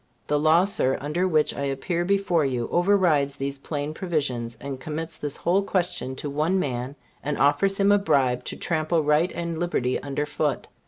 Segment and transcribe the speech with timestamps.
[0.25, 5.15] The law, Sir, under which I appear before you, overrides these plain provisions, and commits
[5.15, 9.59] this whole question to one man, and offers him a bribe to trample right and
[9.59, 10.65] liberty under foot.